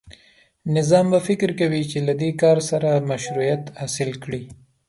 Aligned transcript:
نظام 0.75 1.05
به 1.11 1.19
فکر 1.27 1.49
کوي 1.59 1.83
چې 1.91 1.97
له 2.07 2.13
دې 2.21 2.29
کار 2.41 2.57
سره 2.69 3.05
مشروعیت 3.11 3.63
حاصل 3.79 4.11
کړي. 4.23 4.41